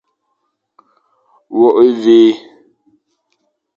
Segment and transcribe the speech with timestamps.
[1.57, 2.21] Wôkh évi.